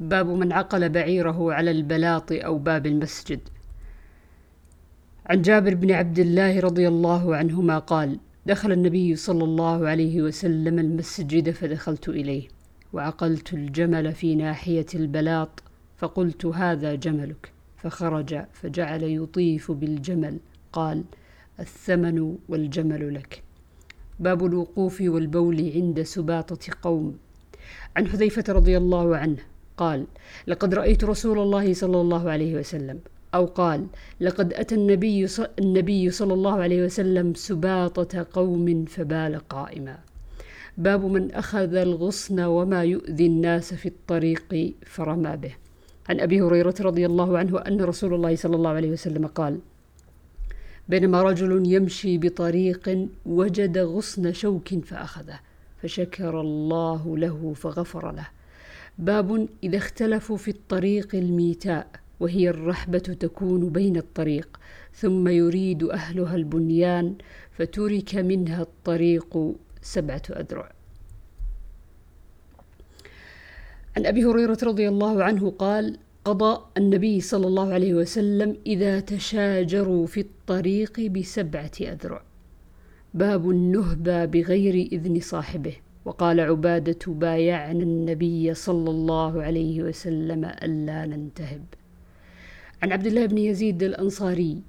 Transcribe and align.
باب 0.00 0.26
من 0.26 0.52
عقل 0.52 0.88
بعيره 0.88 1.52
على 1.52 1.70
البلاط 1.70 2.32
أو 2.32 2.58
باب 2.58 2.86
المسجد. 2.86 3.40
عن 5.26 5.42
جابر 5.42 5.74
بن 5.74 5.90
عبد 5.90 6.18
الله 6.18 6.60
رضي 6.60 6.88
الله 6.88 7.36
عنهما 7.36 7.78
قال 7.78 8.18
دخل 8.46 8.72
النبي 8.72 9.16
صلى 9.16 9.44
الله 9.44 9.88
عليه 9.88 10.22
وسلم 10.22 10.78
المسجد 10.78 11.50
فدخلت 11.50 12.08
إليه 12.08 12.48
وعقلت 12.92 13.54
الجمل 13.54 14.12
في 14.12 14.34
ناحية 14.34 14.86
البلاط 14.94 15.62
فقلت 15.96 16.46
هذا 16.46 16.94
جملك. 16.94 17.52
فخرج 17.76 18.40
فجعل 18.52 19.02
يطيف 19.02 19.72
بالجمل 19.72 20.38
قال 20.72 21.04
الثمن 21.60 22.36
والجمل 22.48 23.14
لك. 23.14 23.42
باب 24.20 24.44
الوقوف 24.44 25.00
والبول 25.00 25.72
عند 25.74 26.02
سباطة 26.02 26.72
قوم. 26.82 27.18
عن 27.96 28.06
حذيفة 28.06 28.52
رضي 28.52 28.76
الله 28.76 29.16
عنه 29.16 29.55
قال 29.76 30.06
لقد 30.46 30.74
رأيت 30.74 31.04
رسول 31.04 31.38
الله 31.38 31.74
صلى 31.74 32.00
الله 32.00 32.30
عليه 32.30 32.54
وسلم. 32.58 32.98
أو 33.34 33.44
قال 33.46 33.86
لقد 34.20 34.52
أتى 34.52 34.74
النبي, 34.74 35.26
النبي 35.58 36.10
صلى 36.10 36.34
الله 36.34 36.56
عليه 36.60 36.84
وسلم 36.84 37.34
سباطة 37.34 38.26
قوم 38.32 38.84
فبال 38.84 39.48
قائما. 39.48 39.98
باب 40.78 41.04
من 41.04 41.30
أخذ 41.30 41.74
الغصن 41.74 42.40
وما 42.40 42.84
يؤذي 42.84 43.26
الناس 43.26 43.74
في 43.74 43.88
الطريق 43.88 44.74
فرمى 44.86 45.36
به. 45.36 45.54
عن 46.08 46.20
أبي 46.20 46.40
هريرة 46.40 46.74
رضي 46.80 47.06
الله 47.06 47.38
عنه 47.38 47.58
أن 47.58 47.80
رسول 47.80 48.14
الله 48.14 48.36
صلى 48.36 48.56
الله 48.56 48.70
عليه 48.70 48.90
وسلم 48.90 49.26
قال 49.26 49.58
بينما 50.88 51.22
رجل 51.22 51.72
يمشي 51.72 52.18
بطريق 52.18 53.08
وجد 53.26 53.78
غصن 53.78 54.32
شوك 54.32 54.68
فأخذه 54.84 55.38
فشكر 55.82 56.40
الله 56.40 57.18
له 57.18 57.52
فغفر 57.56 58.12
له. 58.12 58.35
باب 58.98 59.48
إذا 59.64 59.76
اختلفوا 59.76 60.36
في 60.36 60.48
الطريق 60.48 61.14
الميتاء 61.14 61.86
وهي 62.20 62.48
الرحبة 62.48 62.98
تكون 62.98 63.68
بين 63.70 63.96
الطريق 63.96 64.60
ثم 64.94 65.28
يريد 65.28 65.84
أهلها 65.84 66.36
البنيان 66.36 67.14
فترك 67.52 68.14
منها 68.14 68.62
الطريق 68.62 69.54
سبعة 69.82 70.22
أذرع. 70.30 70.72
عن 73.96 74.06
أبي 74.06 74.24
هريرة 74.24 74.58
رضي 74.62 74.88
الله 74.88 75.24
عنه 75.24 75.50
قال 75.50 75.98
قضى 76.24 76.60
النبي 76.76 77.20
صلى 77.20 77.46
الله 77.46 77.72
عليه 77.72 77.94
وسلم 77.94 78.56
إذا 78.66 79.00
تشاجروا 79.00 80.06
في 80.06 80.20
الطريق 80.20 81.00
بسبعة 81.00 81.72
أذرع. 81.80 82.22
باب 83.14 83.50
النهبة 83.50 84.24
بغير 84.24 84.74
إذن 84.92 85.20
صاحبه. 85.20 85.76
وقال 86.06 86.40
عبادة 86.40 87.02
بايعنا 87.06 87.82
النبي 87.82 88.54
صلى 88.54 88.90
الله 88.90 89.42
عليه 89.42 89.82
وسلم 89.82 90.44
ألا 90.44 91.06
ننتهب. 91.06 91.64
عن 92.82 92.92
عبد 92.92 93.06
الله 93.06 93.26
بن 93.26 93.38
يزيد 93.38 93.82
الأنصاري 93.82 94.62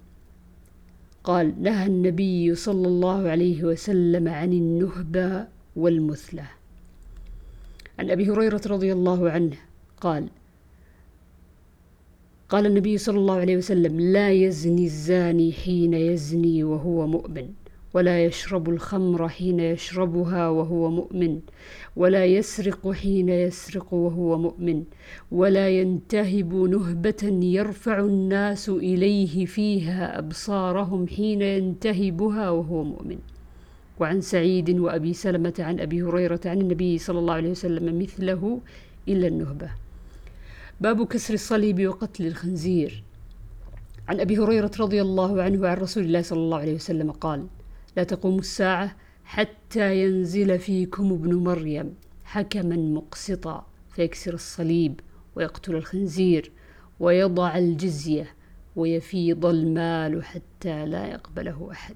قال 1.23 1.53
نهى 1.61 1.85
النبي 1.85 2.55
صلى 2.55 2.87
الله 2.87 3.29
عليه 3.29 3.63
وسلم 3.63 4.27
عن 4.27 4.51
النهبة 4.53 5.47
والمثلة. 5.75 6.47
عن 7.99 8.05
أبي 8.11 8.29
هريرة 8.29 8.61
رضي 8.65 8.93
الله 8.93 9.29
عنه 9.29 9.57
قال 10.01 10.23
قال 12.49 12.65
النبي 12.65 12.97
صلى 12.97 13.17
الله 13.17 13.37
عليه 13.39 13.57
وسلم 13.57 13.99
لا 13.99 14.31
يزني 14.31 14.85
الزاني 14.85 15.53
حين 15.53 15.93
يزني 15.93 16.63
وهو 16.63 17.07
مؤمن. 17.07 17.47
ولا 17.93 18.25
يشرب 18.25 18.69
الخمر 18.69 19.29
حين 19.29 19.59
يشربها 19.59 20.49
وهو 20.49 20.91
مؤمن 20.91 21.39
ولا 21.95 22.25
يسرق 22.25 22.91
حين 22.91 23.29
يسرق 23.29 23.93
وهو 23.93 24.37
مؤمن 24.37 24.83
ولا 25.31 25.69
ينتهب 25.69 26.53
نهبة 26.53 27.23
يرفع 27.43 27.99
الناس 27.99 28.69
إليه 28.69 29.45
فيها 29.45 30.19
أبصارهم 30.19 31.07
حين 31.07 31.41
ينتهبها 31.41 32.49
وهو 32.49 32.83
مؤمن. 32.83 33.17
وعن 33.99 34.21
سعيد 34.21 34.69
وأبي 34.79 35.13
سلمة 35.13 35.53
عن 35.59 35.79
أبي 35.79 36.01
هريرة 36.03 36.39
عن 36.45 36.61
النبي 36.61 36.97
صلى 36.97 37.19
الله 37.19 37.33
عليه 37.33 37.49
وسلم 37.49 37.99
مثله 37.99 38.61
إلا 39.07 39.27
النهبة. 39.27 39.69
باب 40.81 41.07
كسر 41.07 41.33
الصليب 41.33 41.87
وقتل 41.87 42.27
الخنزير. 42.27 43.03
عن 44.07 44.19
أبي 44.19 44.37
هريرة 44.37 44.71
رضي 44.79 45.01
الله 45.01 45.41
عنه 45.41 45.67
عن 45.67 45.77
رسول 45.77 46.03
الله 46.03 46.21
صلى 46.21 46.39
الله 46.39 46.57
عليه 46.57 46.75
وسلم 46.75 47.11
قال 47.11 47.47
لا 47.97 48.03
تقوم 48.03 48.39
الساعة 48.39 48.95
حتى 49.25 50.03
ينزل 50.03 50.59
فيكم 50.59 51.11
ابن 51.11 51.33
مريم 51.35 51.93
حكما 52.23 52.75
مقسطا 52.75 53.65
فيكسر 53.95 54.33
الصليب 54.33 54.99
ويقتل 55.35 55.75
الخنزير 55.75 56.51
ويضع 56.99 57.57
الجزية 57.57 58.27
ويفيض 58.75 59.45
المال 59.45 60.23
حتى 60.23 60.85
لا 60.85 61.07
يقبله 61.07 61.69
أحد. 61.71 61.95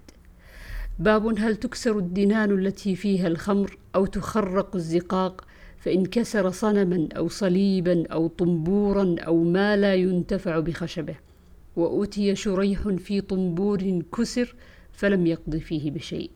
باب 1.00 1.39
هل 1.39 1.56
تكسر 1.56 1.97
الدنان 1.97 2.51
التي 2.51 2.95
فيها 2.95 3.28
الخمر 3.28 3.78
أو 3.95 4.06
تخرق 4.06 4.75
الزقاق؟ 4.75 5.45
فإن 5.78 6.06
كسر 6.06 6.50
صنما 6.50 7.07
أو 7.18 7.28
صليبا 7.28 8.07
أو 8.07 8.28
طنبورا 8.28 9.16
أو 9.19 9.44
ما 9.44 9.78
لا 9.78 9.95
ينتفع 9.95 10.59
بخشبه. 10.59 11.16
وأتي 11.75 12.35
شريح 12.35 12.88
في 12.88 13.22
طنبور 13.22 14.01
كسر 14.18 14.56
فلم 14.94 15.28
يقض 15.28 15.56
فيه 15.56 15.91
بشيء. 15.91 16.31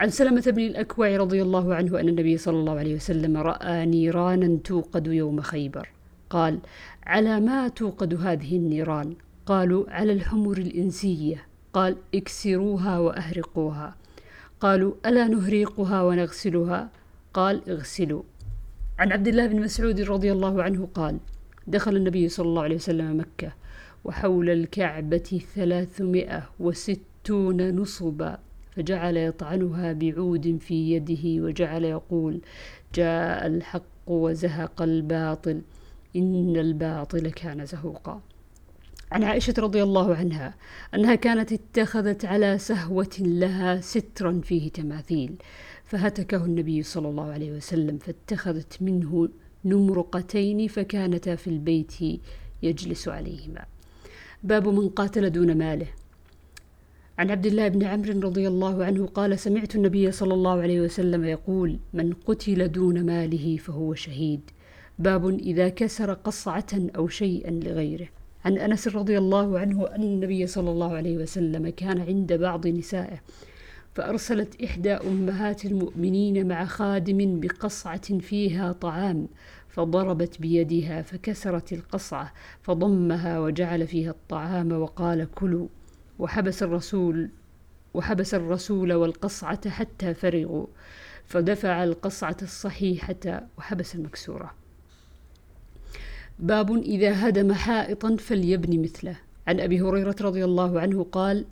عن 0.00 0.10
سلمة 0.10 0.42
بن 0.46 0.62
الأكوع 0.62 1.16
رضي 1.16 1.42
الله 1.42 1.74
عنه 1.74 2.00
أن 2.00 2.08
النبي 2.08 2.36
صلى 2.36 2.56
الله 2.56 2.78
عليه 2.78 2.94
وسلم 2.94 3.36
رأى 3.36 3.86
نيرانا 3.86 4.58
توقد 4.64 5.06
يوم 5.06 5.40
خيبر. 5.40 5.88
قال 6.30 6.58
على 7.06 7.40
ما 7.40 7.68
توقد 7.68 8.14
هذه 8.14 8.56
النيران؟ 8.56 9.14
قالوا 9.46 9.90
على 9.90 10.12
الحمر 10.12 10.58
الإنسية. 10.58 11.46
قال 11.72 11.96
اكسروها 12.14 12.98
وأهرقوها. 12.98 13.96
قالوا 14.60 14.92
ألا 15.06 15.28
نهريقها 15.28 16.02
ونغسلها؟ 16.02 16.90
قال 17.34 17.70
اغسلوا. 17.70 18.22
عن 18.98 19.12
عبد 19.12 19.28
الله 19.28 19.46
بن 19.46 19.60
مسعود 19.60 20.00
رضي 20.00 20.32
الله 20.32 20.62
عنه 20.62 20.88
قال 20.94 21.18
دخل 21.66 21.96
النبي 21.96 22.28
صلى 22.28 22.46
الله 22.46 22.62
عليه 22.62 22.74
وسلم 22.74 23.20
مكة 23.20 23.52
وحول 24.04 24.50
الكعبة 24.50 25.40
ثلاثمائة 25.54 26.42
وست 26.60 27.00
ستون 27.24 27.76
نصبا؟ 27.76 28.38
فجعل 28.76 29.16
يطعنها 29.16 29.92
بعود 29.92 30.58
في 30.60 30.92
يده 30.92 31.44
وجعل 31.44 31.84
يقول 31.84 32.40
جاء 32.94 33.46
الحق 33.46 33.82
وزهق 34.06 34.82
الباطل 34.82 35.60
إن 36.16 36.56
الباطل 36.56 37.30
كان 37.30 37.66
زهوقا. 37.66 38.20
عن 39.12 39.24
عائشة 39.24 39.54
رضي 39.58 39.82
الله 39.82 40.14
عنها 40.14 40.54
أنها 40.94 41.14
كانت 41.14 41.52
اتخذت 41.52 42.24
على 42.24 42.58
سهوة 42.58 43.16
لها 43.18 43.80
سترا 43.80 44.40
فيه 44.44 44.70
تماثيل 44.70 45.34
فهتكه 45.84 46.44
النبي 46.44 46.82
صلى 46.82 47.08
الله 47.08 47.32
عليه 47.32 47.52
وسلم 47.52 47.98
فاتخذت 47.98 48.82
منه 48.82 49.28
نمرقتين 49.64 50.68
فكانتا 50.68 51.36
في 51.36 51.46
البيت 51.50 51.94
يجلس 52.62 53.08
عليهما. 53.08 53.64
باب 54.42 54.68
من 54.68 54.88
قاتل 54.88 55.30
دون 55.30 55.58
ماله. 55.58 55.99
عن 57.20 57.30
عبد 57.30 57.46
الله 57.46 57.68
بن 57.68 57.82
عمرو 57.82 58.20
رضي 58.20 58.48
الله 58.48 58.84
عنه 58.84 59.06
قال 59.06 59.38
سمعت 59.38 59.74
النبي 59.74 60.10
صلى 60.10 60.34
الله 60.34 60.62
عليه 60.62 60.80
وسلم 60.80 61.24
يقول 61.24 61.78
من 61.92 62.12
قتل 62.12 62.72
دون 62.72 63.06
ماله 63.06 63.56
فهو 63.56 63.94
شهيد. 63.94 64.40
باب 64.98 65.28
إذا 65.28 65.68
كسر 65.68 66.12
قصعة 66.12 66.66
أو 66.96 67.08
شيئا 67.08 67.50
لغيره. 67.50 68.08
عن 68.44 68.58
أنس 68.58 68.88
رضي 68.88 69.18
الله 69.18 69.58
عنه 69.58 69.86
أن 69.86 70.02
النبي 70.02 70.46
صلى 70.46 70.70
الله 70.70 70.94
عليه 70.94 71.16
وسلم 71.16 71.68
كان 71.68 72.00
عند 72.00 72.32
بعض 72.32 72.66
نسائه 72.66 73.20
فأرسلت 73.94 74.62
إحدى 74.62 74.92
أمهات 74.92 75.64
المؤمنين 75.64 76.48
مع 76.48 76.64
خادم 76.64 77.40
بقصعة 77.40 78.18
فيها 78.18 78.72
طعام 78.72 79.28
فضربت 79.68 80.40
بيدها 80.40 81.02
فكسرت 81.02 81.72
القصعة 81.72 82.32
فضمها 82.62 83.40
وجعل 83.40 83.86
فيها 83.86 84.10
الطعام 84.10 84.72
وقال 84.72 85.28
كلوا. 85.34 85.68
وحبس 86.20 86.62
الرسول 86.62 87.30
وحبس 87.94 88.34
الرسول 88.34 88.92
والقصعة 88.92 89.70
حتى 89.70 90.14
فرغوا 90.14 90.66
فدفع 91.24 91.84
القصعة 91.84 92.36
الصحيحة 92.42 93.42
وحبس 93.58 93.94
المكسورة. 93.94 94.54
باب 96.38 96.76
إذا 96.76 97.28
هدم 97.28 97.52
حائطا 97.52 98.16
فليبني 98.16 98.78
مثله. 98.78 99.16
عن 99.46 99.60
أبي 99.60 99.80
هريرة 99.80 100.16
رضي 100.20 100.44
الله 100.44 100.80
عنه 100.80 101.06
قال 101.12 101.44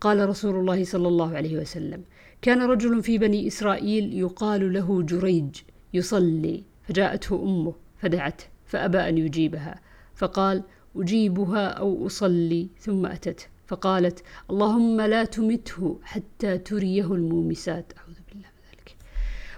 قال 0.00 0.28
رسول 0.28 0.56
الله 0.56 0.84
صلى 0.84 1.08
الله 1.08 1.36
عليه 1.36 1.58
وسلم 1.58 2.02
كان 2.42 2.62
رجل 2.62 3.02
في 3.02 3.18
بني 3.18 3.46
إسرائيل 3.46 4.18
يقال 4.18 4.72
له 4.72 5.02
جريج 5.02 5.56
يصلي 5.94 6.64
فجاءته 6.82 7.42
أمه 7.42 7.74
فدعته 7.98 8.44
فأبى 8.66 8.98
أن 8.98 9.18
يجيبها 9.18 9.80
فقال 10.14 10.62
أجيبها 10.96 11.68
أو 11.68 12.06
أصلي 12.06 12.68
ثم 12.78 13.06
أتته. 13.06 13.53
فقالت 13.66 14.22
اللهم 14.50 15.00
لا 15.00 15.24
تمته 15.24 16.00
حتى 16.02 16.58
تريه 16.58 17.14
المومسات. 17.14 17.92
أعوذ 17.98 18.18
بالله 18.28 18.48
من 18.48 18.62
ذلك. 18.70 18.96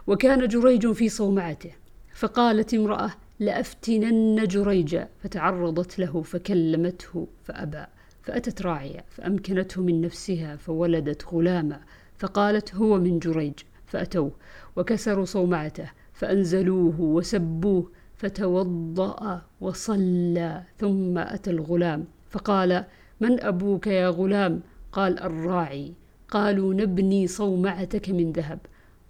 وكان 0.07 0.49
جريج 0.49 0.93
في 0.93 1.09
صومعته 1.09 1.71
فقالت 2.15 2.75
امرأة 2.75 3.11
لأفتنن 3.41 4.45
جريجا 4.45 5.09
فتعرضت 5.19 5.99
له 5.99 6.23
فكلمته 6.23 7.29
فأبى 7.45 7.85
فأتت 8.23 8.63
راعية 8.63 9.05
فأمكنته 9.09 9.83
من 9.83 10.01
نفسها 10.01 10.57
فولدت 10.57 11.25
غلاما. 11.25 11.81
فقالت 12.19 12.75
هو 12.75 12.99
من 12.99 13.19
جريج. 13.19 13.55
فأتوه 13.87 14.33
وكسروا 14.77 15.25
صومعته 15.25 15.91
فأنزلوه 16.13 17.01
وسبوه 17.01 17.91
فتوضأ 18.17 19.43
وصلى 19.61 20.63
ثم 20.79 21.19
أتى 21.19 21.51
الغلام. 21.51 22.05
فقال 22.31 22.85
من 23.21 23.41
أبوك 23.41 23.87
يا 23.87 24.09
غلام؟ 24.09 24.61
قال 24.93 25.21
الراعي. 25.21 25.93
قالوا 26.29 26.75
نبني 26.75 27.27
صومعتك 27.27 28.11
من 28.11 28.33
ذهب. 28.33 28.59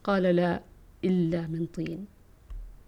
قال 0.05 0.23
لا 0.23 0.62
إلا 1.05 1.47
من 1.47 1.67
طين. 1.67 2.16